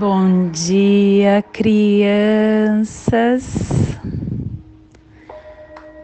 Bom 0.00 0.48
dia, 0.48 1.44
crianças. 1.52 3.44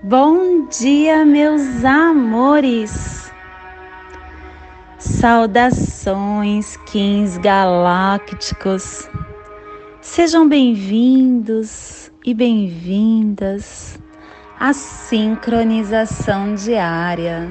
Bom 0.02 0.66
dia, 0.68 1.24
meus 1.24 1.82
amores. 1.82 3.32
Saudações, 4.98 6.76
Kings 6.84 7.40
galácticos. 7.40 9.08
Sejam 10.02 10.46
bem-vindos 10.46 12.12
e 12.22 12.34
bem-vindas 12.34 13.98
à 14.60 14.74
sincronização 14.74 16.54
diária. 16.54 17.50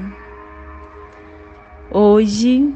Hoje, 1.90 2.72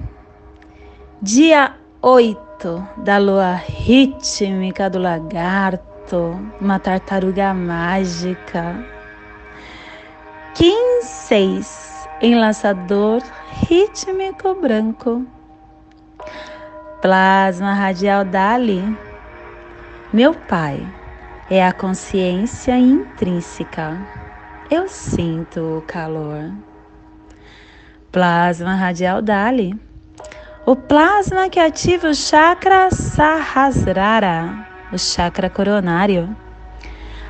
dia 1.23 1.77
8 2.03 2.50
da 2.99 3.17
lua 3.17 3.55
rítmica 3.55 4.91
do 4.91 4.99
lagarto, 4.99 6.39
uma 6.61 6.79
tartaruga 6.79 7.55
mágica. 7.55 8.85
Kim 10.55 11.01
6, 11.03 12.09
enlaçador 12.21 13.23
rítmico 13.67 14.55
branco. 14.55 15.25
Plasma 17.01 17.73
radial 17.73 18.27
Dali. 18.27 18.85
Meu 20.13 20.35
pai 20.35 20.87
é 21.49 21.67
a 21.67 21.73
consciência 21.73 22.77
intrínseca. 22.77 23.97
Eu 24.71 24.87
sinto 24.87 25.79
o 25.79 25.83
calor. 25.83 26.53
Plasma 28.13 28.75
radial 28.75 29.23
Dali 29.23 29.90
o 30.71 30.77
plasma 30.77 31.49
que 31.49 31.59
ativa 31.59 32.11
o 32.11 32.15
chakra 32.15 32.93
Sahasrara, 32.93 34.69
o 34.93 34.97
chakra 34.97 35.51
coronário. 35.51 36.37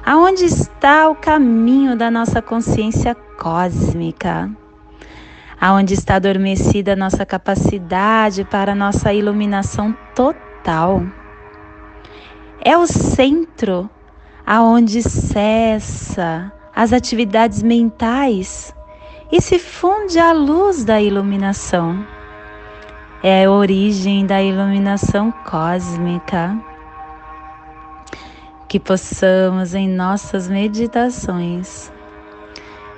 Aonde 0.04 0.44
está 0.44 1.08
o 1.08 1.14
caminho 1.14 1.96
da 1.96 2.10
nossa 2.10 2.42
consciência 2.42 3.14
cósmica? 3.14 4.50
Aonde 5.58 5.94
está 5.94 6.16
adormecida 6.16 6.92
a 6.92 6.96
nossa 6.96 7.24
capacidade 7.24 8.44
para 8.44 8.72
a 8.72 8.74
nossa 8.74 9.10
iluminação 9.10 9.96
total? 10.14 11.02
É 12.62 12.76
o 12.76 12.86
centro 12.86 13.88
aonde 14.46 15.02
cessa 15.02 16.52
as 16.76 16.92
atividades 16.92 17.62
mentais 17.62 18.74
e 19.32 19.40
se 19.40 19.58
funde 19.58 20.18
a 20.18 20.30
luz 20.30 20.84
da 20.84 21.00
iluminação 21.00 22.19
é 23.22 23.44
a 23.44 23.50
origem 23.50 24.26
da 24.26 24.42
iluminação 24.42 25.32
cósmica. 25.44 26.56
Que 28.68 28.78
possamos 28.78 29.74
em 29.74 29.88
nossas 29.88 30.48
meditações 30.48 31.92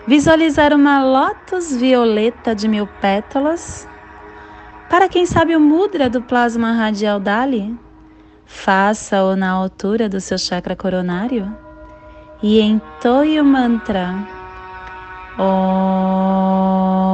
visualizar 0.06 0.72
uma 0.74 1.02
lótus 1.02 1.74
violeta 1.74 2.54
de 2.54 2.68
mil 2.68 2.86
pétalas. 3.00 3.88
Para 4.88 5.08
quem 5.08 5.24
sabe 5.26 5.56
o 5.56 5.60
mudra 5.60 6.10
do 6.10 6.20
plasma 6.20 6.72
radial 6.72 7.18
Dali, 7.18 7.74
faça-o 8.44 9.36
na 9.36 9.50
altura 9.50 10.08
do 10.08 10.20
seu 10.20 10.36
chakra 10.36 10.76
coronário 10.76 11.56
e 12.42 12.60
entoie 12.60 13.40
o 13.40 13.44
mantra. 13.44 14.14
Om. 15.38 17.11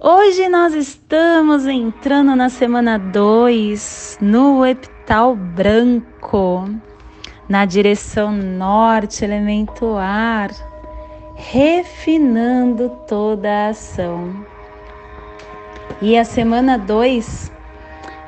Hoje 0.00 0.48
nós 0.48 0.74
estamos 0.74 1.66
entrando 1.66 2.36
na 2.36 2.48
semana 2.48 3.00
2 3.00 4.18
no 4.20 4.64
epital 4.64 5.34
branco, 5.34 6.70
na 7.48 7.64
direção 7.64 8.30
norte, 8.30 9.24
elemento 9.24 9.96
ar, 9.96 10.52
refinando 11.34 12.90
toda 13.08 13.50
a 13.50 13.70
ação. 13.70 14.46
E 16.00 16.16
a 16.16 16.24
semana 16.24 16.78
2, 16.78 17.50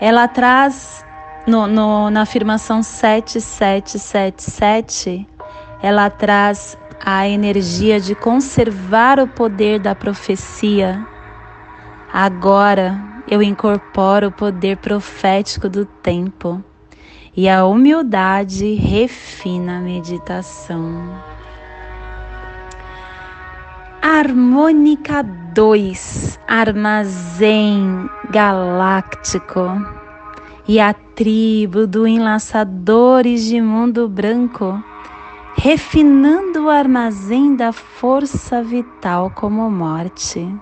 ela 0.00 0.26
traz 0.26 1.06
no, 1.46 1.68
no, 1.68 2.10
na 2.10 2.22
afirmação 2.22 2.82
7777, 2.82 5.24
ela 5.80 6.10
traz 6.10 6.76
a 6.98 7.28
energia 7.28 8.00
de 8.00 8.16
conservar 8.16 9.20
o 9.20 9.28
poder 9.28 9.78
da 9.78 9.94
profecia 9.94 11.06
Agora 12.12 13.00
eu 13.28 13.40
incorporo 13.40 14.28
o 14.28 14.32
poder 14.32 14.78
profético 14.78 15.68
do 15.68 15.84
tempo 15.84 16.60
e 17.36 17.48
a 17.48 17.64
humildade 17.64 18.74
refina 18.74 19.78
a 19.78 19.80
meditação. 19.80 21.08
Harmônica 24.02 25.22
2, 25.22 26.40
armazém 26.48 28.10
galáctico 28.28 29.60
e 30.66 30.80
a 30.80 30.92
tribo 30.92 31.86
do 31.86 32.08
enlaçadores 32.08 33.44
de 33.44 33.60
mundo 33.60 34.08
branco, 34.08 34.82
refinando 35.54 36.64
o 36.64 36.70
armazém 36.70 37.54
da 37.54 37.72
força 37.72 38.60
vital 38.64 39.30
como 39.30 39.70
morte 39.70 40.52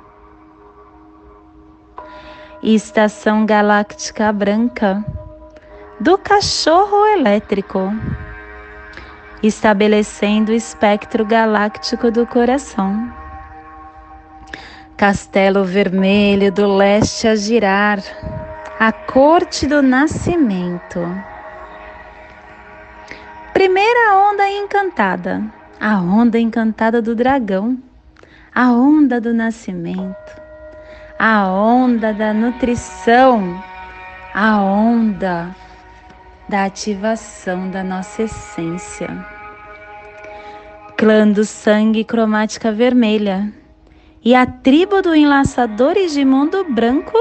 e 2.62 2.74
Estação 2.74 3.46
Galáctica 3.46 4.32
Branca 4.32 5.04
do 6.00 6.16
Cachorro 6.16 7.06
Elétrico, 7.06 7.92
estabelecendo 9.42 10.52
o 10.52 10.54
espectro 10.54 11.24
galáctico 11.24 12.10
do 12.10 12.26
coração. 12.26 13.12
Castelo 14.96 15.64
Vermelho 15.64 16.50
do 16.52 16.66
Leste 16.76 17.28
a 17.28 17.36
girar, 17.36 18.00
a 18.78 18.92
corte 18.92 19.66
do 19.66 19.80
nascimento. 19.82 21.00
Primeira 23.52 24.16
onda 24.16 24.48
encantada, 24.48 25.42
a 25.80 26.00
onda 26.00 26.38
encantada 26.38 27.00
do 27.00 27.14
dragão, 27.14 27.78
a 28.54 28.72
onda 28.72 29.20
do 29.20 29.32
nascimento 29.32 30.47
a 31.19 31.49
onda 31.49 32.12
da 32.15 32.33
nutrição, 32.33 33.61
a 34.33 34.62
onda 34.62 35.53
da 36.49 36.65
ativação 36.65 37.69
da 37.69 37.83
nossa 37.83 38.23
essência. 38.23 39.27
Clã 40.97 41.29
do 41.29 41.45
sangue 41.45 42.05
cromática 42.05 42.71
vermelha 42.71 43.53
e 44.25 44.33
a 44.33 44.47
tribo 44.47 45.03
do 45.03 45.15
enlaçadores 45.15 46.12
de 46.12 46.25
mundo 46.25 46.65
branco 46.73 47.19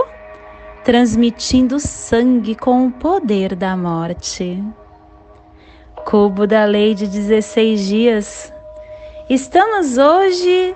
transmitindo 0.84 1.80
sangue 1.80 2.54
com 2.54 2.86
o 2.86 2.92
poder 2.92 3.56
da 3.56 3.76
morte. 3.76 4.64
Cubo 6.06 6.46
da 6.46 6.66
lei 6.66 6.94
de 6.94 7.08
16 7.08 7.86
dias. 7.86 8.54
Estamos 9.28 9.98
hoje 9.98 10.76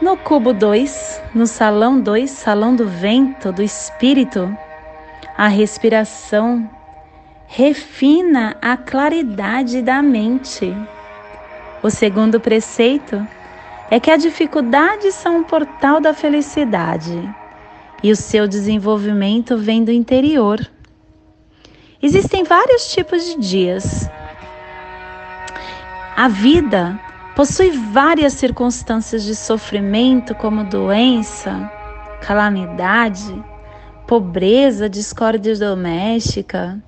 no 0.00 0.16
cubo 0.16 0.52
2, 0.52 1.22
no 1.34 1.46
salão 1.46 2.00
2, 2.00 2.30
salão 2.30 2.74
do 2.74 2.86
vento, 2.86 3.52
do 3.52 3.62
espírito, 3.62 4.56
a 5.36 5.48
respiração 5.48 6.70
refina 7.46 8.56
a 8.62 8.76
claridade 8.76 9.82
da 9.82 10.00
mente. 10.00 10.72
O 11.82 11.90
segundo 11.90 12.38
preceito 12.38 13.26
é 13.90 13.98
que 13.98 14.10
a 14.10 14.16
dificuldade 14.16 15.10
são 15.10 15.38
um 15.38 15.44
portal 15.44 16.00
da 16.00 16.14
felicidade 16.14 17.34
e 18.02 18.12
o 18.12 18.16
seu 18.16 18.46
desenvolvimento 18.46 19.56
vem 19.56 19.82
do 19.82 19.90
interior. 19.90 20.60
Existem 22.00 22.44
vários 22.44 22.92
tipos 22.92 23.24
de 23.24 23.40
dias. 23.40 24.08
A 26.16 26.28
vida 26.28 27.00
possui 27.38 27.70
várias 27.70 28.32
circunstâncias 28.32 29.22
de 29.22 29.32
sofrimento, 29.32 30.34
como 30.34 30.64
doença, 30.64 31.70
calamidade, 32.20 33.32
pobreza, 34.08 34.88
discórdia 34.88 35.56
doméstica. 35.56 36.82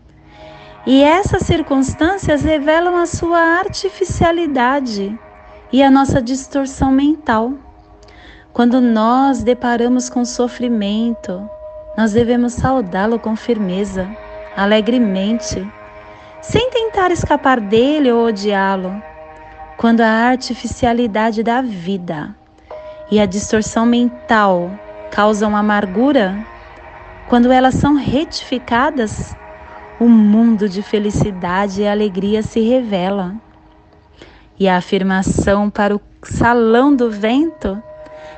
E 0.84 1.04
essas 1.04 1.42
circunstâncias 1.42 2.42
revelam 2.42 2.96
a 2.96 3.06
sua 3.06 3.38
artificialidade 3.38 5.16
e 5.72 5.84
a 5.84 5.88
nossa 5.88 6.20
distorção 6.20 6.90
mental. 6.90 7.52
Quando 8.52 8.80
nós 8.80 9.44
deparamos 9.44 10.10
com 10.10 10.24
sofrimento, 10.24 11.48
nós 11.96 12.12
devemos 12.12 12.54
saudá-lo 12.54 13.20
com 13.20 13.36
firmeza, 13.36 14.10
alegremente, 14.56 15.64
sem 16.42 16.70
tentar 16.70 17.12
escapar 17.12 17.60
dele 17.60 18.10
ou 18.10 18.26
odiá-lo 18.26 19.09
quando 19.80 20.02
a 20.02 20.08
artificialidade 20.10 21.42
da 21.42 21.62
vida 21.62 22.36
e 23.10 23.18
a 23.18 23.24
distorção 23.24 23.86
mental 23.86 24.70
causam 25.10 25.56
amargura, 25.56 26.46
quando 27.30 27.50
elas 27.50 27.76
são 27.76 27.94
retificadas, 27.94 29.34
o 29.98 30.06
mundo 30.06 30.68
de 30.68 30.82
felicidade 30.82 31.80
e 31.80 31.88
alegria 31.88 32.42
se 32.42 32.60
revela. 32.60 33.34
E 34.58 34.68
a 34.68 34.76
afirmação 34.76 35.70
para 35.70 35.96
o 35.96 36.00
salão 36.24 36.94
do 36.94 37.10
vento 37.10 37.82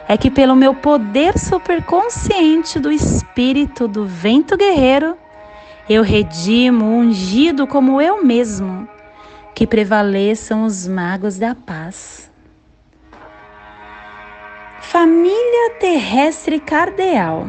é 0.06 0.16
que, 0.16 0.30
pelo 0.30 0.54
meu 0.54 0.76
poder 0.76 1.36
superconsciente 1.36 2.78
do 2.78 2.92
espírito 2.92 3.88
do 3.88 4.06
vento 4.06 4.56
guerreiro, 4.56 5.16
eu 5.90 6.04
redimo 6.04 6.84
ungido 6.84 7.66
como 7.66 8.00
eu 8.00 8.24
mesmo, 8.24 8.88
que 9.54 9.66
prevaleçam 9.66 10.64
os 10.64 10.86
magos 10.86 11.38
da 11.38 11.54
paz. 11.54 12.30
Família 14.80 15.74
terrestre 15.78 16.58
cardeal. 16.58 17.46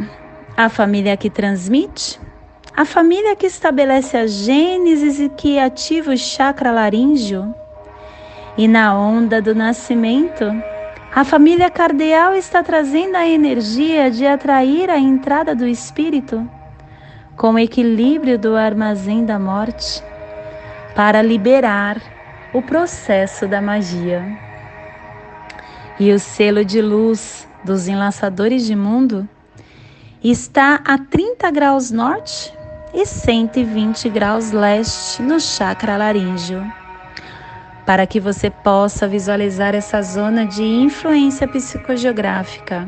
A 0.55 0.69
família 0.69 1.17
que 1.17 1.31
transmite, 1.31 2.19
a 2.77 2.85
família 2.85 3.35
que 3.35 3.47
estabelece 3.47 4.15
a 4.15 4.27
gênesis 4.27 5.19
e 5.19 5.27
que 5.27 5.57
ativa 5.57 6.11
o 6.11 6.17
chakra 6.17 6.71
laríngeo. 6.71 7.53
E 8.55 8.67
na 8.67 8.95
onda 8.95 9.41
do 9.41 9.55
nascimento, 9.55 10.45
a 11.13 11.23
família 11.23 11.71
cardeal 11.71 12.35
está 12.35 12.61
trazendo 12.61 13.15
a 13.15 13.27
energia 13.27 14.11
de 14.11 14.27
atrair 14.27 14.91
a 14.91 14.99
entrada 14.99 15.55
do 15.55 15.65
espírito 15.65 16.47
com 17.35 17.53
o 17.53 17.59
equilíbrio 17.59 18.37
do 18.37 18.55
armazém 18.55 19.25
da 19.25 19.39
morte 19.39 20.03
para 20.95 21.21
liberar 21.21 22.01
o 22.53 22.61
processo 22.61 23.47
da 23.47 23.61
magia 23.61 24.23
e 25.99 26.11
o 26.11 26.19
selo 26.19 26.63
de 26.63 26.81
luz 26.81 27.47
dos 27.63 27.87
enlaçadores 27.87 28.65
de 28.65 28.75
mundo 28.75 29.27
está 30.23 30.81
a 30.85 30.97
30 30.97 31.51
graus 31.51 31.91
norte 31.91 32.53
e 32.93 33.05
120 33.05 34.09
graus 34.09 34.51
leste 34.51 35.21
no 35.21 35.39
chakra 35.39 35.95
laríngeo. 35.97 36.63
Para 37.85 38.07
que 38.07 38.19
você 38.19 38.49
possa 38.49 39.07
visualizar 39.07 39.75
essa 39.75 40.01
zona 40.01 40.45
de 40.45 40.63
influência 40.63 41.47
psicogeográfica, 41.47 42.87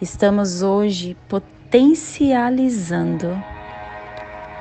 estamos 0.00 0.62
hoje 0.62 1.16
potencializando 1.28 3.36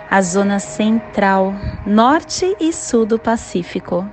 a 0.10 0.22
zona 0.22 0.60
central, 0.60 1.54
norte 1.86 2.56
e 2.60 2.72
sul 2.72 3.06
do 3.06 3.20
Pacífico 3.20 4.08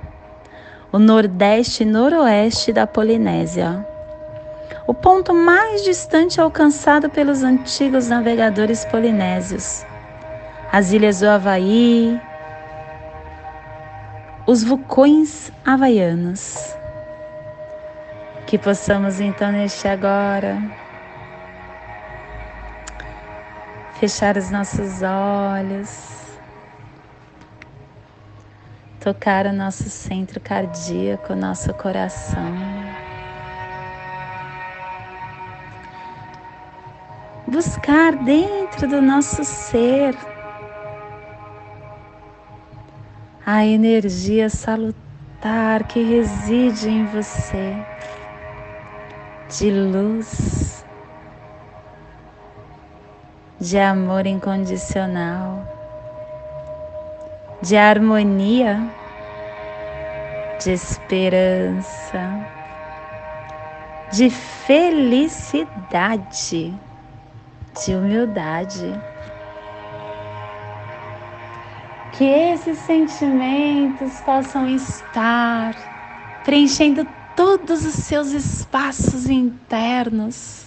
o 0.95 0.97
nordeste 0.97 1.83
e 1.83 1.85
noroeste 1.85 2.71
da 2.71 2.87
Polinésia. 2.87 3.85
O 4.87 4.93
ponto 4.93 5.33
mais 5.33 5.83
distante 5.83 6.39
alcançado 6.39 7.09
pelos 7.09 7.43
antigos 7.43 8.07
navegadores 8.07 8.85
polinésios. 8.85 9.85
As 10.71 10.93
ilhas 10.93 11.19
do 11.19 11.27
Havaí, 11.27 12.17
os 14.47 14.63
vulcões 14.63 15.51
havaianos. 15.65 16.73
Que 18.47 18.57
possamos 18.57 19.19
então 19.19 19.51
neste 19.51 19.89
agora 19.89 20.57
fechar 23.99 24.37
os 24.37 24.51
nossos 24.51 25.01
olhos 25.01 26.25
tocar 29.05 29.45
o 29.45 29.53
nosso 29.53 29.87
centro 29.87 30.39
cardíaco, 30.39 31.35
nosso 31.35 31.71
coração. 31.75 32.51
Buscar 37.47 38.15
dentro 38.23 38.87
do 38.87 39.03
nosso 39.03 39.43
ser 39.43 40.17
a 43.45 43.63
energia 43.63 44.49
salutar 44.49 45.83
que 45.87 46.01
reside 46.01 46.89
em 46.89 47.05
você, 47.05 47.75
de 49.55 49.69
luz, 49.69 50.64
de 53.59 53.79
amor 53.79 54.25
incondicional 54.25 55.75
de 57.65 57.75
harmonia, 57.77 58.87
de 60.63 60.71
esperança, 60.71 62.39
de 64.11 64.29
felicidade, 64.29 65.69
de 67.83 67.95
humildade. 67.95 68.93
Que 72.11 72.23
esses 72.23 72.77
sentimentos 72.79 74.21
possam 74.21 74.67
estar 74.67 75.75
preenchendo 76.43 77.07
todos 77.35 77.83
os 77.83 77.95
seus 77.95 78.31
espaços 78.31 79.27
internos, 79.27 80.64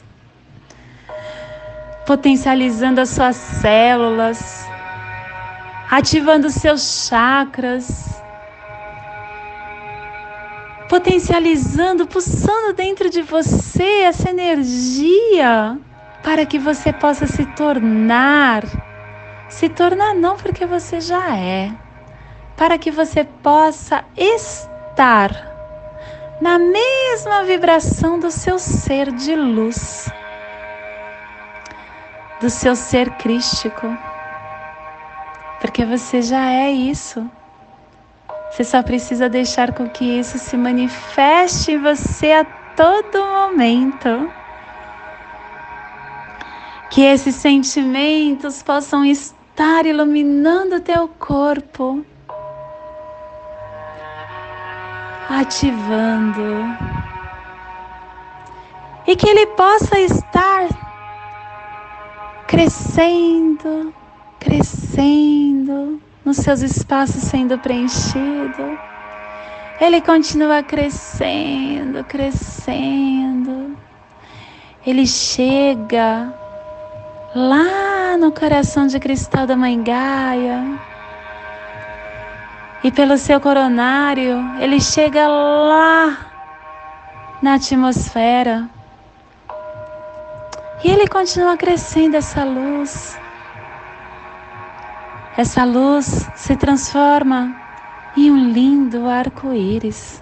potencializando 2.08 3.02
as 3.02 3.10
suas 3.10 3.36
células, 3.36 4.66
ativando 5.90 6.48
seus 6.48 7.06
chakras, 7.06 8.22
potencializando, 10.88 12.06
pulsando 12.06 12.72
dentro 12.72 13.10
de 13.10 13.20
você 13.20 14.04
essa 14.04 14.30
energia 14.30 15.78
para 16.22 16.46
que 16.46 16.58
você 16.58 16.94
possa 16.94 17.26
se 17.26 17.44
tornar, 17.44 18.64
se 19.50 19.68
tornar 19.68 20.14
não 20.14 20.34
porque 20.38 20.64
você 20.64 21.02
já 21.02 21.36
é, 21.36 21.70
para 22.56 22.78
que 22.78 22.90
você 22.90 23.22
possa 23.22 24.02
estar 24.16 25.30
na 26.40 26.58
mesma 26.58 27.44
vibração 27.44 28.18
do 28.18 28.30
seu 28.30 28.58
ser 28.58 29.12
de 29.12 29.36
luz, 29.36 30.08
do 32.40 32.48
seu 32.48 32.76
ser 32.76 33.10
crístico 33.12 33.86
porque 35.60 35.84
você 35.84 36.22
já 36.22 36.50
é 36.50 36.70
isso. 36.70 37.28
Você 38.50 38.64
só 38.64 38.82
precisa 38.82 39.28
deixar 39.28 39.72
com 39.72 39.88
que 39.88 40.04
isso 40.04 40.38
se 40.38 40.56
manifeste 40.56 41.72
em 41.72 41.82
você 41.82 42.32
a 42.32 42.44
todo 42.44 43.26
momento. 43.26 44.30
Que 46.90 47.02
esses 47.02 47.34
sentimentos 47.34 48.62
possam 48.62 49.04
estar 49.04 49.84
iluminando 49.84 50.76
o 50.76 50.80
teu 50.80 51.06
corpo, 51.08 52.04
ativando, 55.28 56.64
e 59.06 59.14
que 59.14 59.28
ele 59.28 59.46
possa 59.48 59.98
estar 60.00 60.87
crescendo, 62.48 63.92
crescendo, 64.40 66.00
nos 66.24 66.38
seus 66.38 66.62
espaços 66.62 67.22
sendo 67.22 67.58
preenchido. 67.58 68.78
Ele 69.78 70.00
continua 70.00 70.62
crescendo, 70.62 72.02
crescendo. 72.04 73.76
Ele 74.84 75.06
chega 75.06 76.32
lá 77.34 78.16
no 78.16 78.32
coração 78.32 78.86
de 78.86 78.98
cristal 78.98 79.46
da 79.46 79.54
Mãe 79.54 79.80
Gaia. 79.82 80.80
E 82.82 82.90
pelo 82.90 83.18
seu 83.18 83.38
coronário, 83.40 84.38
ele 84.58 84.80
chega 84.80 85.28
lá 85.28 86.16
na 87.42 87.54
atmosfera. 87.54 88.77
E 90.84 90.90
ele 90.90 91.08
continua 91.08 91.56
crescendo 91.56 92.16
essa 92.16 92.44
luz 92.44 93.18
essa 95.38 95.62
luz 95.62 96.28
se 96.34 96.56
transforma 96.56 97.54
em 98.16 98.28
um 98.28 98.50
lindo 98.50 99.08
arco-íris, 99.08 100.20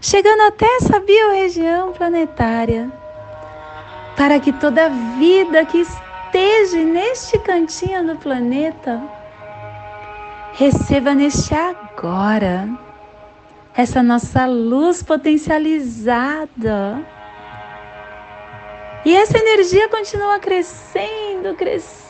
chegando 0.00 0.44
até 0.44 0.64
essa 0.76 0.98
biorregião 0.98 1.92
planetária, 1.92 2.90
para 4.16 4.40
que 4.40 4.50
toda 4.50 4.88
vida 4.88 5.62
que 5.66 5.82
esteja 5.82 6.82
neste 6.84 7.38
cantinho 7.40 8.06
do 8.06 8.16
planeta 8.16 8.98
receba 10.54 11.14
neste 11.14 11.54
agora 11.54 12.66
essa 13.76 14.02
nossa 14.02 14.46
luz 14.46 15.02
potencializada. 15.02 17.04
E 19.06 19.16
essa 19.16 19.38
energia 19.38 19.88
continua 19.88 20.38
crescendo, 20.38 21.54
crescendo 21.54 22.06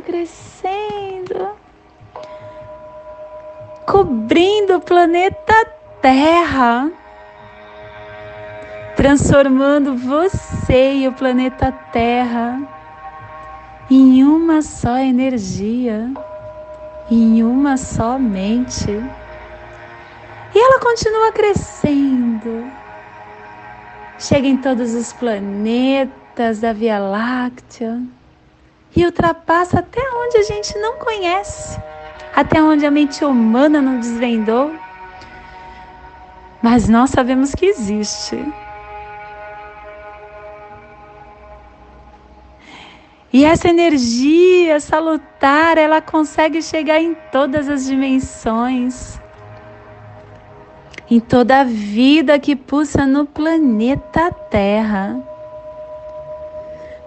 crescendo, 0.00 1.50
cobrindo 3.86 4.76
o 4.76 4.80
planeta 4.80 5.54
Terra, 6.00 6.90
transformando 8.96 9.96
você 9.96 10.94
e 10.94 11.08
o 11.08 11.12
planeta 11.12 11.72
Terra 11.92 12.60
em 13.90 14.24
uma 14.24 14.60
só 14.60 14.98
energia, 14.98 16.10
em 17.10 17.42
uma 17.42 17.76
só 17.76 18.18
mente. 18.18 18.90
E 20.54 20.58
ela 20.58 20.78
continua 20.80 21.32
crescendo. 21.32 22.83
Chega 24.18 24.46
em 24.46 24.56
todos 24.56 24.94
os 24.94 25.12
planetas 25.12 26.60
da 26.60 26.72
Via 26.72 26.98
Láctea 26.98 28.00
e 28.96 29.04
ultrapassa 29.04 29.80
até 29.80 30.00
onde 30.00 30.38
a 30.38 30.42
gente 30.42 30.78
não 30.78 30.98
conhece, 30.98 31.78
até 32.34 32.62
onde 32.62 32.86
a 32.86 32.90
mente 32.90 33.24
humana 33.24 33.82
não 33.82 33.98
desvendou. 33.98 34.72
Mas 36.62 36.88
nós 36.88 37.10
sabemos 37.10 37.54
que 37.54 37.66
existe. 37.66 38.36
E 43.32 43.44
essa 43.44 43.68
energia 43.68 44.78
salutar, 44.78 45.76
ela 45.76 46.00
consegue 46.00 46.62
chegar 46.62 47.00
em 47.00 47.14
todas 47.32 47.68
as 47.68 47.84
dimensões, 47.84 49.20
em 51.14 51.20
toda 51.20 51.60
a 51.60 51.64
vida 51.64 52.40
que 52.40 52.56
pulsa 52.56 53.06
no 53.06 53.24
planeta 53.24 54.32
Terra. 54.50 55.16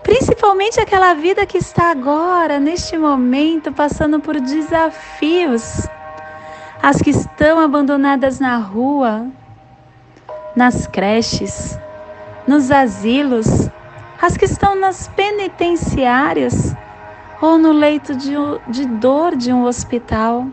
Principalmente 0.01 0.79
aquela 0.79 1.13
vida 1.13 1.45
que 1.45 1.57
está 1.57 1.91
agora, 1.91 2.57
neste 2.57 2.97
momento, 2.97 3.69
passando 3.73 4.21
por 4.21 4.39
desafios. 4.39 5.85
As 6.81 7.01
que 7.01 7.09
estão 7.09 7.59
abandonadas 7.59 8.39
na 8.39 8.55
rua, 8.55 9.27
nas 10.55 10.87
creches, 10.87 11.77
nos 12.47 12.71
asilos, 12.71 13.69
as 14.21 14.37
que 14.37 14.45
estão 14.45 14.73
nas 14.73 15.09
penitenciárias 15.09 16.73
ou 17.41 17.57
no 17.57 17.73
leito 17.73 18.15
de, 18.15 18.35
de 18.69 18.85
dor 18.85 19.35
de 19.35 19.51
um 19.51 19.65
hospital, 19.65 20.47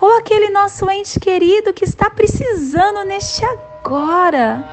ou 0.00 0.16
aquele 0.16 0.50
nosso 0.50 0.88
ente 0.90 1.18
querido 1.18 1.72
que 1.72 1.84
está 1.84 2.08
precisando 2.08 3.04
neste 3.04 3.44
agora 3.44 4.64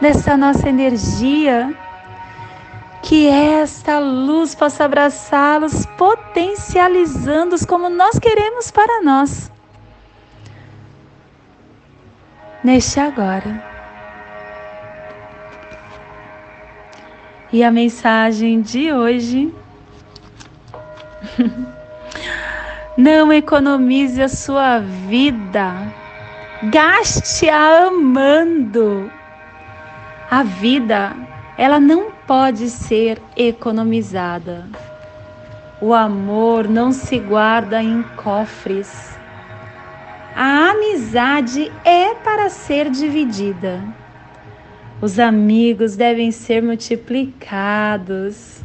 dessa 0.00 0.36
nossa 0.36 0.68
energia, 0.68 1.72
que 3.02 3.28
esta 3.28 3.98
luz 3.98 4.54
possa 4.54 4.84
abraçá-los, 4.84 5.86
potencializando-os 5.96 7.64
como 7.64 7.88
nós 7.88 8.18
queremos 8.18 8.70
para 8.70 9.02
nós. 9.02 9.50
Neste 12.64 12.98
agora. 12.98 13.62
E 17.52 17.62
a 17.62 17.70
mensagem 17.70 18.62
de 18.62 18.92
hoje. 18.92 19.54
Não 22.96 23.32
economize 23.32 24.20
a 24.20 24.28
sua 24.28 24.78
vida, 24.78 25.90
gaste-a 26.64 27.86
amando. 27.86 29.10
A 30.30 30.42
vida, 30.42 31.16
ela 31.56 31.80
não 31.80 32.12
pode 32.26 32.68
ser 32.68 33.18
economizada. 33.34 34.66
O 35.80 35.94
amor 35.94 36.68
não 36.68 36.92
se 36.92 37.18
guarda 37.18 37.82
em 37.82 38.02
cofres. 38.16 39.18
A 40.36 40.72
amizade 40.72 41.72
é 41.86 42.14
para 42.14 42.50
ser 42.50 42.90
dividida. 42.90 43.82
Os 45.00 45.18
amigos 45.18 45.96
devem 45.96 46.30
ser 46.30 46.62
multiplicados. 46.62 48.61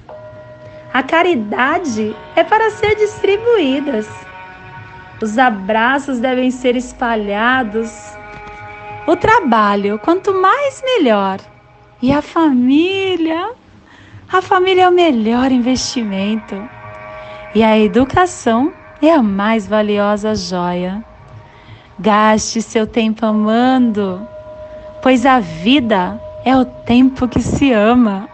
A 0.98 1.04
caridade 1.04 2.16
é 2.36 2.44
para 2.44 2.72
ser 2.72 2.96
distribuídas. 2.96 4.10
Os 5.22 5.38
abraços 5.38 6.18
devem 6.18 6.50
ser 6.50 6.76
espalhados. 6.76 7.92
O 9.06 9.16
trabalho, 9.16 10.00
quanto 10.00 10.34
mais 10.34 10.82
melhor. 10.84 11.38
E 12.02 12.12
a 12.12 12.24
família? 12.24 13.52
A 14.34 14.42
família 14.42 14.86
é 14.86 14.90
o 14.90 14.92
melhor 14.92 15.52
investimento. 15.52 16.56
E 17.54 17.64
a 17.64 17.78
educação 17.78 18.74
é 19.00 19.12
a 19.12 19.22
mais 19.22 19.68
valiosa 19.68 20.34
joia. 20.34 21.06
Gaste 22.00 22.60
seu 22.60 22.88
tempo 22.88 23.24
amando, 23.24 24.28
pois 25.04 25.28
a 25.28 25.40
vida 25.40 26.20
é 26.44 26.58
o 26.58 26.66
tempo 26.66 27.28
que 27.28 27.44
se 27.44 27.72
ama. 27.72 28.28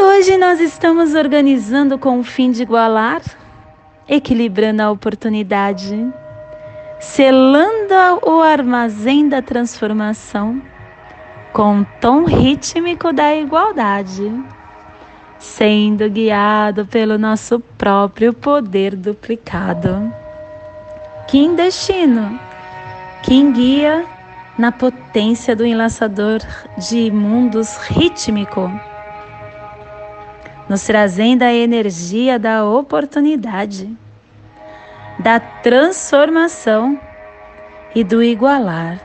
E 0.00 0.02
hoje 0.02 0.38
nós 0.38 0.58
estamos 0.60 1.14
organizando 1.14 1.98
com 1.98 2.20
o 2.20 2.24
fim 2.24 2.50
de 2.50 2.62
igualar, 2.62 3.20
equilibrando 4.08 4.82
a 4.82 4.90
oportunidade, 4.90 5.94
selando 6.98 7.94
o 8.22 8.40
armazém 8.40 9.28
da 9.28 9.42
transformação 9.42 10.62
com 11.52 11.82
o 11.82 11.86
tom 12.00 12.24
rítmico 12.24 13.12
da 13.12 13.36
igualdade, 13.36 14.32
sendo 15.38 16.08
guiado 16.08 16.86
pelo 16.86 17.18
nosso 17.18 17.60
próprio 17.76 18.32
poder 18.32 18.96
duplicado. 18.96 20.10
Kim 21.28 21.54
destino, 21.54 22.40
Kim 23.22 23.52
guia 23.52 24.06
na 24.58 24.72
potência 24.72 25.54
do 25.54 25.66
enlaçador 25.66 26.40
de 26.78 27.10
mundos 27.10 27.76
rítmico, 27.76 28.72
nos 30.70 30.84
trazendo 30.84 31.42
a 31.42 31.52
energia 31.52 32.38
da 32.38 32.64
oportunidade, 32.64 33.92
da 35.18 35.40
transformação 35.40 36.96
e 37.92 38.04
do 38.04 38.22
igualar. 38.22 39.00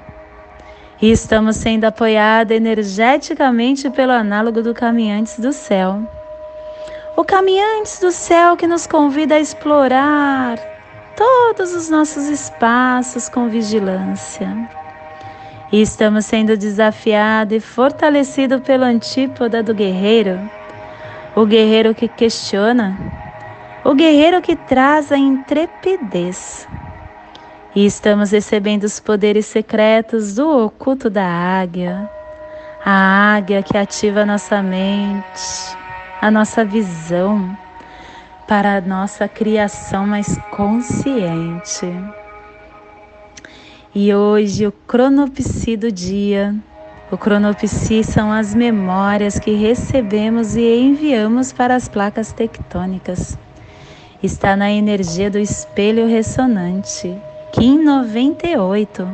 E 1.02 1.10
estamos 1.10 1.56
sendo 1.56 1.86
apoiados 1.86 2.56
energeticamente 2.56 3.90
pelo 3.90 4.12
análogo 4.12 4.62
do 4.62 4.76
Caminhantes 4.76 5.40
do 5.40 5.52
Céu. 5.52 6.08
O 7.18 7.24
Caminhantes 7.24 8.00
do 8.00 8.12
Céu 8.12 8.56
que 8.56 8.68
nos 8.68 8.86
convida 8.86 9.34
a 9.34 9.40
explorar 9.40 10.60
todos 11.16 11.74
os 11.74 11.90
nossos 11.90 12.30
espaços 12.30 13.28
com 13.28 13.50
vigilância 13.50 14.70
e 15.72 15.82
estamos 15.82 16.28
sendo 16.28 16.56
desafiados 16.56 17.58
e 17.58 17.60
fortalecidos 17.60 18.62
pelo 18.62 18.84
antípoda 18.84 19.64
do 19.64 19.74
guerreiro, 19.74 20.40
o 21.36 21.46
guerreiro 21.46 21.94
que 21.94 22.08
questiona, 22.08 22.98
o 23.84 23.94
guerreiro 23.94 24.42
que 24.42 24.56
traz 24.56 25.12
a 25.12 25.18
intrepidez. 25.18 26.68
E 27.76 27.86
estamos 27.86 28.32
recebendo 28.32 28.86
os 28.86 29.02
poderes 29.02 29.46
secretos 29.46 30.36
do 30.36 30.66
oculto 30.66 31.10
da 31.10 31.26
águia, 31.26 32.10
a 32.84 33.36
águia 33.36 33.62
que 33.62 33.78
ativa 33.78 34.22
a 34.22 34.26
nossa 34.26 34.64
mente, 34.64 35.76
a 36.22 36.32
nossa 36.32 36.64
visão 36.64 37.58
para 38.48 38.78
a 38.78 38.82
nossa 38.82 39.28
criação 39.28 40.08
mais 40.08 40.38
consciente. 40.52 41.92
E 43.94 44.14
hoje 44.14 44.68
o 44.68 44.72
cronopsi 44.72 45.76
do 45.76 45.92
dia. 45.92 46.56
O 47.12 47.18
cronopsi 47.18 48.04
são 48.04 48.32
as 48.32 48.56
memórias 48.56 49.38
que 49.38 49.54
recebemos 49.54 50.56
e 50.56 50.80
enviamos 50.80 51.54
para 51.54 51.76
as 51.76 51.88
placas 51.88 52.34
tectônicas. 52.34 53.38
Está 54.24 54.56
na 54.56 54.72
energia 54.72 55.30
do 55.30 55.38
espelho 55.38 56.08
ressonante, 56.08 57.16
Kim 57.52 57.84
98, 57.84 59.08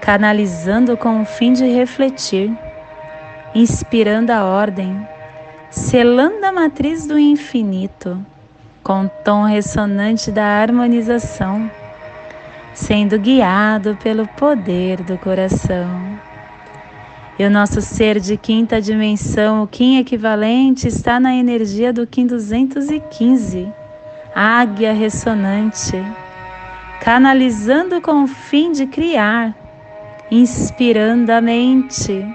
canalizando 0.00 0.96
com 0.96 1.22
o 1.22 1.24
fim 1.24 1.52
de 1.52 1.64
refletir, 1.66 2.56
inspirando 3.52 4.30
a 4.30 4.44
ordem, 4.44 4.96
selando 5.70 6.46
a 6.46 6.52
matriz 6.52 7.06
do 7.06 7.18
infinito, 7.18 8.24
com 8.84 9.06
o 9.06 9.10
tom 9.24 9.42
ressonante 9.42 10.30
da 10.30 10.44
harmonização 10.44 11.68
sendo 12.76 13.18
guiado 13.18 13.96
pelo 14.02 14.28
poder 14.28 15.02
do 15.02 15.16
coração. 15.16 16.25
E 17.38 17.44
o 17.44 17.50
nosso 17.50 17.82
ser 17.82 18.18
de 18.18 18.36
quinta 18.36 18.80
dimensão, 18.80 19.62
o 19.62 19.66
Kim 19.66 19.98
equivalente, 19.98 20.88
está 20.88 21.20
na 21.20 21.34
energia 21.34 21.92
do 21.92 22.06
Kim 22.06 22.26
215, 22.26 23.68
águia 24.34 24.92
ressonante, 24.92 26.02
canalizando 27.02 28.00
com 28.00 28.24
o 28.24 28.26
fim 28.26 28.72
de 28.72 28.86
criar, 28.86 29.54
inspirando 30.30 31.30
a 31.30 31.40
mente, 31.40 32.26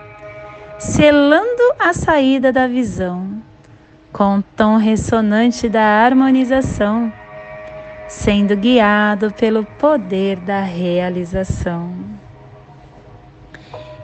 selando 0.78 1.74
a 1.80 1.94
saída 1.94 2.52
da 2.52 2.68
visão, 2.68 3.42
com 4.14 4.38
o 4.38 4.44
tom 4.56 4.78
ressonante 4.78 5.68
da 5.68 5.82
harmonização 5.82 7.12
sendo 8.12 8.58
guiado 8.58 9.32
pelo 9.32 9.64
poder 9.64 10.36
da 10.38 10.62
realização. 10.62 12.11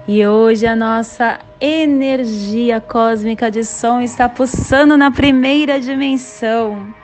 E 0.10 0.26
hoje 0.26 0.66
a 0.66 0.74
nossa 0.74 1.38
energia 1.60 2.80
cósmica 2.80 3.52
de 3.52 3.66
som 3.66 4.00
está 4.00 4.30
pulsando 4.30 4.96
na 4.96 5.12
primeira 5.12 5.82
dimensão, 5.82 6.96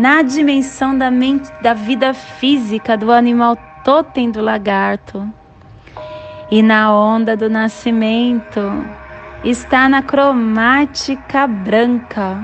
na 0.00 0.20
dimensão 0.20 0.98
da 0.98 1.12
mente, 1.12 1.48
da 1.62 1.74
vida 1.74 2.12
física 2.12 2.96
do 2.96 3.12
animal 3.12 3.56
totem 3.84 4.32
do 4.32 4.42
lagarto. 4.42 5.32
E 6.50 6.60
na 6.60 6.92
onda 6.92 7.36
do 7.36 7.48
nascimento 7.48 8.60
está 9.44 9.88
na 9.88 10.02
cromática 10.02 11.46
branca, 11.46 12.36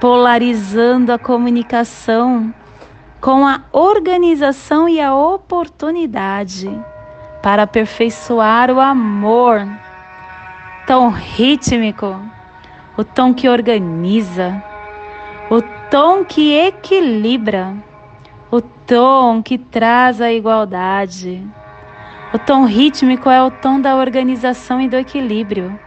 polarizando 0.00 1.12
a 1.12 1.18
comunicação 1.18 2.54
com 3.20 3.46
a 3.46 3.60
organização 3.70 4.88
e 4.88 4.98
a 4.98 5.14
oportunidade 5.14 6.93
para 7.44 7.64
aperfeiçoar 7.64 8.70
o 8.70 8.80
amor. 8.80 9.68
Tom 10.86 11.10
rítmico, 11.10 12.18
o 12.96 13.04
tom 13.04 13.34
que 13.34 13.50
organiza, 13.50 14.64
o 15.50 15.60
tom 15.90 16.24
que 16.24 16.54
equilibra, 16.54 17.76
o 18.50 18.62
tom 18.62 19.42
que 19.42 19.58
traz 19.58 20.22
a 20.22 20.32
igualdade. 20.32 21.46
O 22.32 22.38
tom 22.38 22.64
rítmico 22.64 23.28
é 23.28 23.42
o 23.42 23.50
tom 23.50 23.78
da 23.78 23.94
organização 23.94 24.80
e 24.80 24.88
do 24.88 24.96
equilíbrio. 24.96 25.78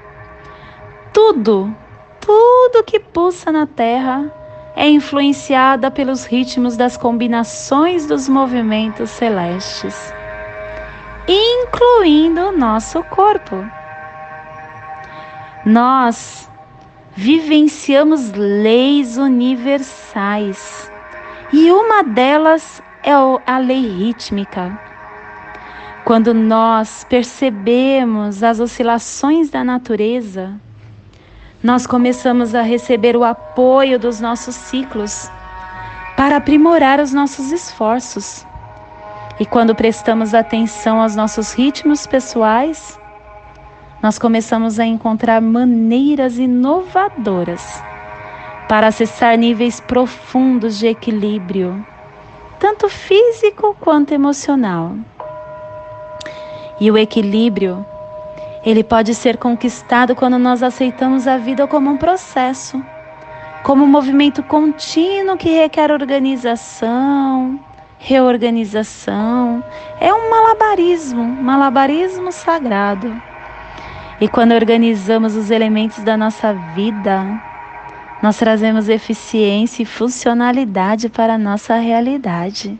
Tudo, 1.11 1.75
tudo 2.21 2.83
que 2.83 2.99
pulsa 2.99 3.51
na 3.51 3.65
Terra 3.65 4.31
é 4.75 4.87
influenciada 4.87 5.89
pelos 5.89 6.23
ritmos 6.23 6.77
das 6.77 6.95
combinações 6.95 8.05
dos 8.05 8.29
movimentos 8.29 9.09
celestes 9.09 10.15
incluindo 11.27 12.49
o 12.49 12.51
nosso 12.51 13.03
corpo. 13.03 13.65
Nós 15.65 16.49
vivenciamos 17.13 18.31
leis 18.33 19.17
universais 19.17 20.91
e 21.51 21.71
uma 21.71 22.03
delas 22.03 22.81
é 23.03 23.11
a 23.45 23.57
lei 23.57 23.87
rítmica. 23.87 24.79
Quando 26.03 26.33
nós 26.33 27.05
percebemos 27.09 28.43
as 28.43 28.59
oscilações 28.59 29.49
da 29.49 29.63
natureza, 29.63 30.53
nós 31.61 31.87
começamos 31.87 32.55
a 32.55 32.61
receber 32.61 33.15
o 33.17 33.23
apoio 33.23 33.99
dos 33.99 34.21
nossos 34.21 34.55
ciclos 34.55 35.29
para 36.15 36.37
aprimorar 36.37 36.99
os 36.99 37.11
nossos 37.11 37.51
esforços. 37.51 38.45
E 39.39 39.45
quando 39.45 39.75
prestamos 39.75 40.33
atenção 40.33 40.99
aos 40.99 41.15
nossos 41.15 41.53
ritmos 41.53 42.07
pessoais, 42.07 42.99
nós 44.01 44.17
começamos 44.17 44.79
a 44.79 44.85
encontrar 44.85 45.39
maneiras 45.41 46.37
inovadoras 46.37 47.83
para 48.67 48.87
acessar 48.87 49.37
níveis 49.37 49.79
profundos 49.79 50.77
de 50.79 50.87
equilíbrio, 50.87 51.85
tanto 52.59 52.89
físico 52.89 53.75
quanto 53.79 54.13
emocional. 54.13 54.95
E 56.79 56.91
o 56.91 56.97
equilíbrio, 56.97 57.85
ele 58.65 58.83
pode 58.83 59.13
ser 59.13 59.37
conquistado 59.37 60.15
quando 60.15 60.37
nós 60.37 60.61
aceitamos 60.63 61.27
a 61.27 61.37
vida 61.37 61.67
como 61.67 61.91
um 61.91 61.97
processo, 61.97 62.83
como 63.63 63.83
um 63.83 63.87
movimento 63.87 64.41
contínuo 64.43 65.37
que 65.37 65.49
requer 65.49 65.91
organização, 65.91 67.59
reorganização. 67.97 69.63
É 69.99 70.13
um 70.13 70.29
malabarismo, 70.29 71.23
malabarismo 71.23 72.31
sagrado. 72.31 73.21
E 74.19 74.27
quando 74.27 74.53
organizamos 74.53 75.35
os 75.35 75.51
elementos 75.51 76.03
da 76.03 76.17
nossa 76.17 76.53
vida, 76.73 77.23
nós 78.21 78.37
trazemos 78.37 78.89
eficiência 78.89 79.83
e 79.83 79.85
funcionalidade 79.85 81.09
para 81.09 81.35
a 81.35 81.37
nossa 81.37 81.75
realidade. 81.75 82.79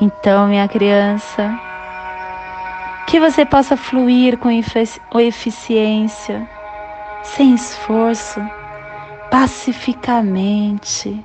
Então, 0.00 0.48
minha 0.48 0.66
criança, 0.66 1.58
que 3.06 3.20
você 3.20 3.44
possa 3.44 3.76
fluir 3.76 4.38
com 4.38 4.50
eficiência, 5.20 6.48
sem 7.22 7.54
esforço, 7.54 8.40
pacificamente 9.30 11.22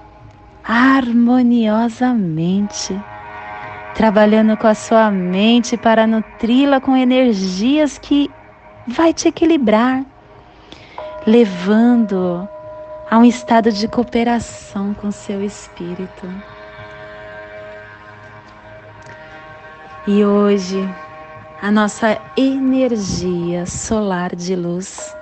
harmoniosamente, 0.68 3.00
trabalhando 3.94 4.58
com 4.58 4.66
a 4.66 4.74
sua 4.74 5.12
mente 5.12 5.78
para 5.78 6.08
nutri-la 6.08 6.82
com 6.82 6.98
energias 6.98 8.00
que 8.00 8.32
vai 8.88 9.14
te 9.14 9.28
equilibrar, 9.28 10.04
levando 11.28 12.50
a 13.10 13.18
um 13.20 13.24
estado 13.24 13.72
de 13.72 13.88
cooperação 13.88 14.94
com 14.96 15.12
seu 15.12 15.44
espírito. 15.44 16.28
E 20.08 20.26
hoje, 20.26 20.88
a 21.62 21.72
nossa 21.72 22.20
energia 22.36 23.66
solar 23.66 24.36
de 24.36 24.56
luz 24.56 25.16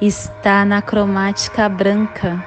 está 0.00 0.64
na 0.64 0.82
cromática 0.82 1.68
branca 1.68 2.44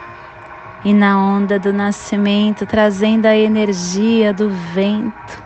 e 0.86 0.94
na 0.94 1.20
onda 1.20 1.58
do 1.58 1.74
nascimento, 1.74 2.64
trazendo 2.64 3.26
a 3.26 3.36
energia 3.36 4.32
do 4.32 4.52
vento, 4.52 5.44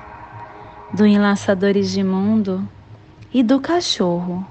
do 0.93 1.05
enlaçadores 1.05 1.89
de 1.91 2.03
mundo 2.03 2.67
e 3.33 3.41
do 3.41 3.61
cachorro. 3.61 4.45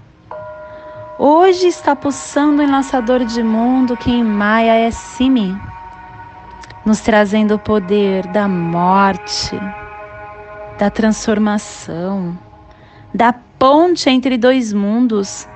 Hoje 1.18 1.66
está 1.66 1.94
pulsando 1.94 2.62
o 2.62 2.64
enlaçador 2.64 3.22
de 3.26 3.42
mundo 3.42 3.98
que 3.98 4.10
em 4.10 4.24
Maia 4.24 4.76
é 4.78 4.90
Simi, 4.90 5.54
nos 6.86 7.00
trazendo 7.00 7.56
o 7.56 7.58
poder 7.58 8.26
da 8.28 8.48
morte, 8.48 9.60
da 10.78 10.88
transformação, 10.88 12.38
da 13.12 13.34
ponte 13.58 14.08
entre 14.08 14.38
dois 14.38 14.72
mundos, 14.72 15.46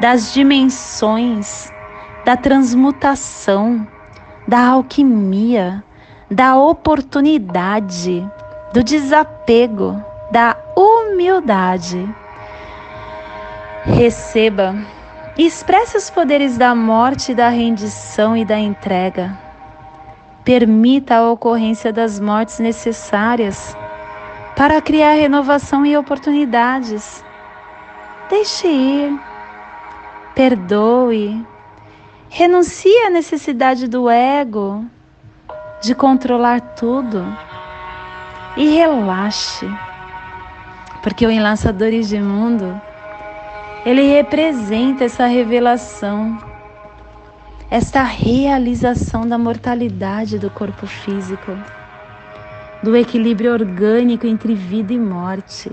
das 0.00 0.32
dimensões, 0.32 1.72
da 2.24 2.36
transmutação 2.36 3.84
da 4.46 4.68
alquimia, 4.68 5.82
da 6.30 6.56
oportunidade, 6.56 8.28
do 8.72 8.82
desapego, 8.82 10.02
da 10.30 10.56
humildade. 10.76 12.08
Receba 13.84 14.74
e 15.36 15.46
expresse 15.46 15.96
os 15.96 16.10
poderes 16.10 16.56
da 16.56 16.74
morte, 16.74 17.34
da 17.34 17.48
rendição 17.48 18.36
e 18.36 18.44
da 18.44 18.58
entrega. 18.58 19.36
Permita 20.44 21.16
a 21.16 21.30
ocorrência 21.30 21.92
das 21.92 22.20
mortes 22.20 22.58
necessárias 22.58 23.76
para 24.56 24.80
criar 24.80 25.12
renovação 25.12 25.84
e 25.84 25.96
oportunidades. 25.96 27.24
Deixe 28.30 28.66
ir, 28.66 29.20
perdoe, 30.34 31.46
Renuncie 32.28 33.06
à 33.06 33.10
necessidade 33.10 33.86
do 33.88 34.10
ego 34.10 34.84
de 35.80 35.94
controlar 35.94 36.60
tudo 36.60 37.24
e 38.56 38.68
relaxe, 38.74 39.66
porque 41.02 41.26
o 41.26 41.30
Enlaçadores 41.30 42.08
de 42.08 42.20
Mundo 42.20 42.80
ele 43.84 44.02
representa 44.02 45.04
essa 45.04 45.26
revelação, 45.26 46.36
esta 47.70 48.02
realização 48.02 49.26
da 49.26 49.38
mortalidade 49.38 50.38
do 50.38 50.50
corpo 50.50 50.86
físico, 50.86 51.56
do 52.82 52.96
equilíbrio 52.96 53.52
orgânico 53.52 54.26
entre 54.26 54.54
vida 54.54 54.92
e 54.92 54.98
morte. 54.98 55.70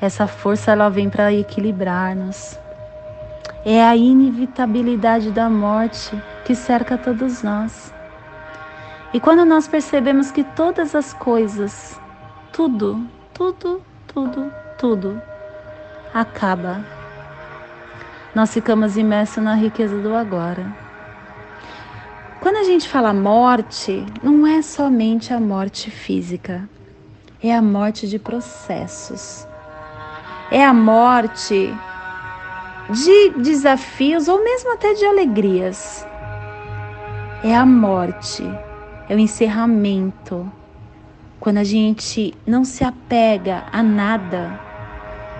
Essa 0.00 0.26
força 0.26 0.70
ela 0.70 0.88
vem 0.88 1.10
para 1.10 1.32
equilibrar-nos 1.32 2.61
é 3.64 3.82
a 3.82 3.96
inevitabilidade 3.96 5.30
da 5.30 5.48
morte 5.48 6.10
que 6.44 6.54
cerca 6.54 6.98
todos 6.98 7.42
nós. 7.42 7.92
E 9.14 9.20
quando 9.20 9.44
nós 9.44 9.68
percebemos 9.68 10.30
que 10.30 10.42
todas 10.42 10.94
as 10.94 11.12
coisas, 11.12 12.00
tudo, 12.52 13.06
tudo, 13.32 13.82
tudo, 14.06 14.52
tudo, 14.78 15.22
acaba, 16.12 16.84
nós 18.34 18.52
ficamos 18.52 18.96
imersos 18.96 19.42
na 19.42 19.54
riqueza 19.54 19.96
do 19.98 20.14
agora. 20.14 20.66
Quando 22.40 22.56
a 22.56 22.64
gente 22.64 22.88
fala 22.88 23.12
morte, 23.12 24.04
não 24.22 24.46
é 24.46 24.62
somente 24.62 25.32
a 25.32 25.38
morte 25.38 25.90
física, 25.90 26.68
é 27.42 27.54
a 27.54 27.62
morte 27.62 28.08
de 28.08 28.18
processos. 28.18 29.46
É 30.50 30.64
a 30.64 30.74
morte 30.74 31.72
de 32.90 33.30
desafios 33.42 34.28
ou 34.28 34.42
mesmo 34.42 34.72
até 34.72 34.94
de 34.94 35.04
alegrias. 35.04 36.06
É 37.44 37.54
a 37.54 37.66
morte, 37.66 38.42
é 39.08 39.14
o 39.14 39.18
encerramento 39.18 40.50
quando 41.42 41.58
a 41.58 41.64
gente 41.64 42.32
não 42.46 42.64
se 42.64 42.84
apega 42.84 43.64
a 43.72 43.82
nada, 43.82 44.60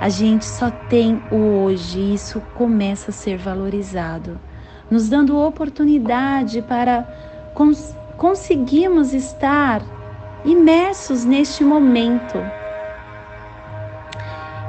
a 0.01 0.09
gente 0.09 0.45
só 0.45 0.69
tem 0.69 1.23
o 1.31 1.63
hoje 1.63 2.01
e 2.01 2.15
isso 2.15 2.41
começa 2.57 3.13
a 3.13 3.15
ser 3.15 3.39
valorizado, 3.39 4.37
nos 4.91 5.09
dando 5.09 5.39
oportunidade 5.39 6.61
para 6.63 7.07
cons 7.55 7.97
conseguirmos 8.19 9.15
estar 9.15 9.81
imersos 10.45 11.25
neste 11.25 11.63
momento. 11.63 12.37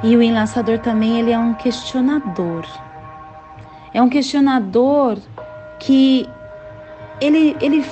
E 0.04 0.14
o 0.18 0.22
enlaçador 0.22 0.78
também 0.80 1.18
ele 1.18 1.32
é 1.32 1.38
um 1.38 1.54
questionador. 1.54 2.66
É 3.94 4.02
um 4.02 4.08
questionador 4.10 5.16
que 5.80 6.28
ele, 7.18 7.56
ele 7.58 7.82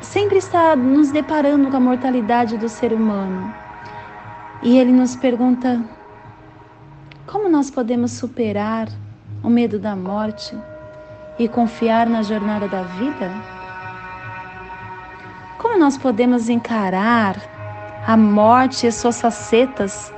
sempre 0.00 0.38
está 0.38 0.74
nos 0.74 1.12
deparando 1.12 1.70
com 1.70 1.76
a 1.76 1.80
mortalidade 1.80 2.56
do 2.56 2.70
ser 2.70 2.90
humano. 2.90 3.52
E 4.62 4.78
ele 4.78 4.90
nos 4.92 5.14
pergunta: 5.14 5.78
como 7.26 7.50
nós 7.50 7.70
podemos 7.70 8.12
superar 8.12 8.88
o 9.44 9.50
medo 9.50 9.78
da 9.78 9.94
morte 9.94 10.56
e 11.38 11.48
confiar 11.48 12.06
na 12.06 12.22
jornada 12.22 12.66
da 12.66 12.82
vida? 12.82 13.30
Como 15.58 15.78
nós 15.78 15.98
podemos 15.98 16.48
encarar 16.48 17.36
a 18.06 18.16
morte 18.16 18.86
e 18.86 18.92
suas 18.92 19.20
facetas 19.20 20.10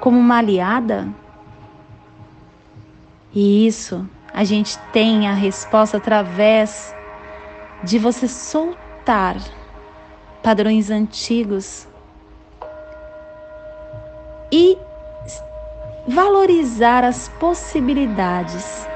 como 0.00 0.18
uma 0.18 0.38
aliada? 0.38 1.08
E 3.34 3.66
isso 3.66 4.08
a 4.32 4.44
gente 4.44 4.78
tem 4.92 5.28
a 5.28 5.34
resposta 5.34 5.96
através 5.96 6.94
de 7.82 7.98
você 7.98 8.26
soltar 8.26 9.36
padrões 10.42 10.90
antigos 10.90 11.86
e 14.50 14.78
valorizar 16.06 17.04
as 17.04 17.28
possibilidades, 17.28 18.86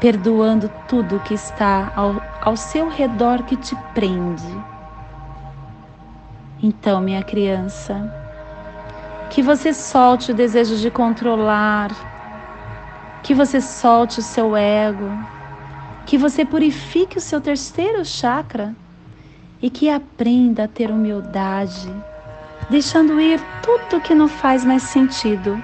perdoando 0.00 0.70
tudo 0.88 1.20
que 1.20 1.34
está 1.34 1.92
ao, 1.94 2.22
ao 2.40 2.56
seu 2.56 2.88
redor 2.88 3.42
que 3.42 3.56
te 3.56 3.76
prende. 3.94 4.42
Então, 6.62 7.00
minha 7.00 7.22
criança, 7.22 8.21
que 9.32 9.40
você 9.40 9.72
solte 9.72 10.30
o 10.30 10.34
desejo 10.34 10.76
de 10.76 10.90
controlar, 10.90 11.90
que 13.22 13.32
você 13.32 13.62
solte 13.62 14.18
o 14.18 14.22
seu 14.22 14.54
ego, 14.54 15.08
que 16.04 16.18
você 16.18 16.44
purifique 16.44 17.16
o 17.16 17.20
seu 17.20 17.40
terceiro 17.40 18.04
chakra 18.04 18.74
e 19.62 19.70
que 19.70 19.88
aprenda 19.88 20.64
a 20.64 20.68
ter 20.68 20.90
humildade, 20.90 21.90
deixando 22.68 23.18
ir 23.18 23.40
tudo 23.62 24.02
que 24.02 24.14
não 24.14 24.28
faz 24.28 24.66
mais 24.66 24.82
sentido. 24.82 25.58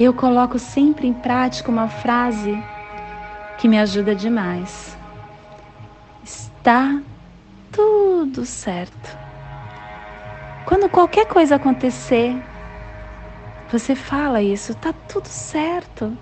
Eu 0.00 0.14
coloco 0.14 0.58
sempre 0.58 1.06
em 1.06 1.12
prática 1.12 1.70
uma 1.70 1.88
frase 1.88 2.58
que 3.58 3.68
me 3.68 3.78
ajuda 3.78 4.14
demais. 4.14 4.96
Está 6.24 6.98
tudo 7.70 8.46
certo. 8.46 9.18
Quando 10.64 10.88
qualquer 10.88 11.26
coisa 11.26 11.56
acontecer, 11.56 12.34
você 13.78 13.96
fala 13.96 14.40
isso, 14.40 14.72
tá 14.76 14.94
tudo 15.08 15.26
certo, 15.26 16.16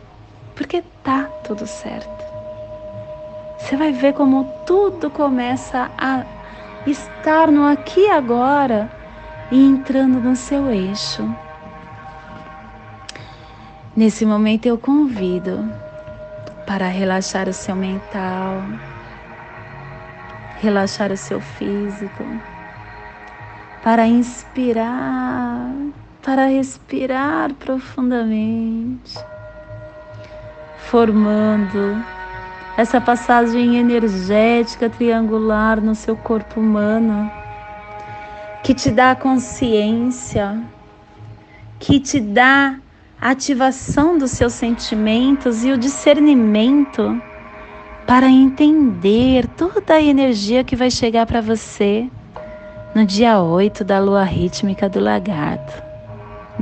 porque 0.57 0.83
tá 1.05 1.25
tudo 1.45 1.67
certo. 1.67 2.25
Você 3.59 3.77
vai 3.77 3.93
ver 3.93 4.15
como 4.15 4.45
tudo 4.65 5.11
começa 5.11 5.91
a 5.99 6.25
estar 6.87 7.53
no 7.53 7.67
aqui 7.67 8.01
e 8.01 8.11
agora 8.11 8.91
e 9.51 9.63
entrando 9.63 10.19
no 10.19 10.35
seu 10.35 10.71
eixo. 10.71 11.29
Nesse 13.95 14.25
momento 14.25 14.65
eu 14.65 14.79
convido 14.79 15.71
para 16.67 16.89
relaxar 16.89 17.51
o 17.51 17.53
seu 17.53 17.77
mental, 17.77 18.63
relaxar 20.59 21.13
o 21.13 21.19
seu 21.19 21.39
físico 21.39 22.25
para 23.83 24.07
inspirar, 24.07 25.71
para 26.23 26.47
respirar 26.47 27.53
profundamente, 27.55 29.19
formando 30.79 32.03
essa 32.77 33.01
passagem 33.01 33.77
energética 33.77 34.89
triangular 34.89 35.81
no 35.81 35.95
seu 35.95 36.17
corpo 36.17 36.61
humano, 36.61 37.31
que 38.63 38.73
te 38.73 38.91
dá 38.91 39.15
consciência, 39.15 40.63
que 41.79 41.99
te 41.99 42.21
dá 42.21 42.77
a 43.21 43.31
ativação 43.31 44.17
dos 44.17 44.31
seus 44.31 44.53
sentimentos 44.53 45.65
e 45.65 45.73
o 45.73 45.79
discernimento 45.79 47.21
para 48.07 48.29
entender 48.29 49.47
toda 49.49 49.95
a 49.95 50.03
energia 50.03 50.63
que 50.63 50.77
vai 50.77 50.91
chegar 50.91 51.27
para 51.27 51.41
você 51.41 52.09
no 52.95 53.07
dia 53.07 53.41
8 53.41 53.85
da 53.85 53.99
lua 53.99 54.23
rítmica 54.23 54.89
do 54.89 55.01
lagarto, 55.01 55.92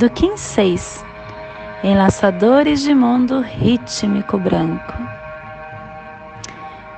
do 0.01 0.09
Kim 0.09 0.35
6, 0.35 1.05
enlaçadores 1.85 2.81
de 2.81 2.95
mundo 2.95 3.43
rítmico 3.43 4.39
branco. 4.39 4.95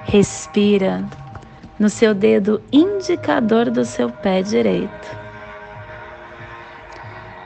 Respira 0.05 1.05
no 1.81 1.89
seu 1.89 2.15
dedo 2.15 2.63
indicador 2.71 3.73
do 3.73 3.85
seu 3.85 4.09
pé 4.09 4.41
direito. 4.41 5.19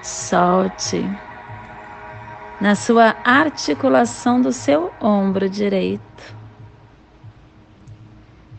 Solte 0.02 1.10
na 2.60 2.74
sua 2.74 3.16
articulação 3.24 4.42
do 4.42 4.52
seu 4.52 4.92
ombro 5.00 5.48
direito. 5.48 6.36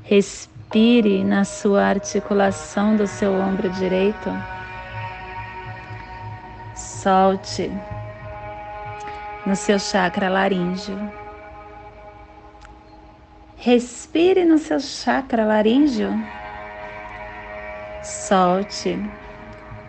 Respire 0.02 1.24
na 1.24 1.46
sua 1.46 1.84
articulação 1.84 2.96
do 2.96 3.06
seu 3.06 3.36
ombro 3.36 3.70
direito. 3.70 4.57
Solte 7.08 7.72
no 9.46 9.56
seu 9.56 9.80
chakra 9.80 10.28
laríngeo. 10.28 11.10
Respire 13.56 14.44
no 14.44 14.58
seu 14.58 14.78
chakra 14.82 15.46
laríngeo. 15.46 16.12
Solte 18.04 19.00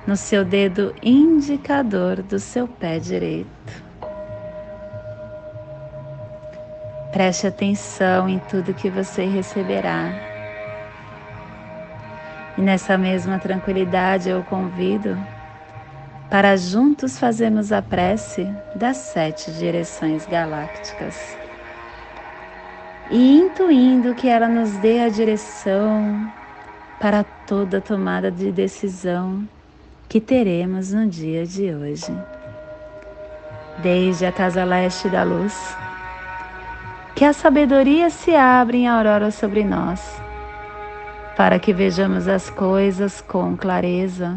no 0.07 0.17
seu 0.17 0.45
dedo 0.45 0.95
indicador 1.03 2.23
do 2.23 2.39
seu 2.39 2.69
pé 2.69 3.01
direito. 3.01 3.83
Preste 7.11 7.49
atenção 7.49 8.29
em 8.29 8.39
tudo 8.39 8.73
que 8.73 8.89
você 8.89 9.25
receberá. 9.25 10.13
E 12.57 12.61
nessa 12.61 12.97
mesma 12.97 13.41
tranquilidade 13.41 14.31
eu 14.31 14.45
convido 14.45 15.19
para 16.31 16.57
juntos 16.57 17.19
fazermos 17.19 17.73
a 17.73 17.81
prece 17.81 18.47
das 18.75 18.97
sete 18.97 19.51
direções 19.53 20.27
galácticas. 20.27 21.37
E 23.11 23.39
intuindo 23.39 24.15
que 24.15 24.29
ela 24.29 24.49
nos 24.49 24.71
dê 24.79 25.01
a 25.01 25.09
direção 25.09 26.31
para 27.01 27.25
toda 27.25 27.81
tomada 27.81 28.31
de 28.31 28.53
decisão 28.53 29.49
que 30.09 30.21
teremos 30.21 30.93
no 30.93 31.07
dia 31.07 31.47
de 31.47 31.73
hoje. 31.73 32.13
Desde 33.83 34.27
a 34.27 34.33
casa 34.33 34.65
leste 34.65 35.09
da 35.09 35.23
luz, 35.23 35.77
que 37.15 37.25
a 37.25 37.33
sabedoria 37.33 38.11
se 38.11 38.35
abra 38.35 38.77
em 38.77 38.87
aurora 38.87 39.31
sobre 39.31 39.65
nós 39.65 40.21
para 41.39 41.61
que 41.61 41.73
vejamos 41.73 42.27
as 42.27 42.51
coisas 42.51 43.21
com 43.21 43.57
clareza, 43.57 44.37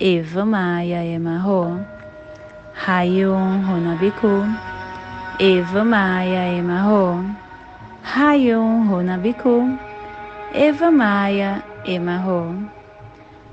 Eva 0.00 0.44
Maia 0.44 1.02
Emarro. 1.02 1.84
Hayum 2.86 3.66
Runabiku. 3.66 4.46
Eva 5.40 5.82
Maia 5.82 6.56
Emarro. 6.56 7.24
Hayum 8.04 8.88
Runabiku. 8.88 9.76
Eva 10.54 10.92
Maia 10.92 11.64
Emarro. 11.84 12.70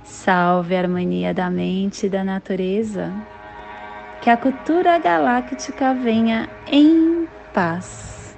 Salve 0.04 0.76
a 0.76 0.82
harmonia 0.82 1.34
da 1.34 1.50
mente 1.50 2.06
e 2.06 2.10
da 2.10 2.24
natureza. 2.24 3.12
Que 4.22 4.30
a 4.30 4.38
cultura 4.38 5.00
galáctica 5.00 5.96
venha 5.96 6.48
em 6.68 7.28
paz. 7.56 8.38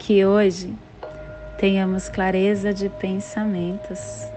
Que 0.00 0.26
hoje 0.26 0.74
tenhamos 1.58 2.08
clareza 2.08 2.74
de 2.74 2.88
pensamentos. 2.88 4.36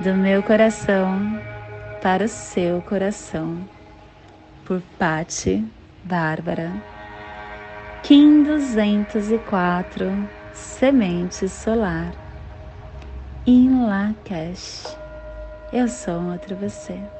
do 0.00 0.14
meu 0.14 0.42
coração 0.42 1.38
para 2.02 2.24
o 2.24 2.28
seu 2.28 2.80
coração. 2.80 3.58
Por 4.64 4.80
Pati 4.98 5.62
Bárbara. 6.04 6.72
Kim 8.02 8.42
204 8.42 10.06
Semente 10.54 11.46
Solar 11.50 12.12
em 13.46 13.84
Lakesh. 13.84 14.96
Eu 15.70 15.86
sou 15.86 16.32
outro 16.32 16.56
você. 16.56 17.19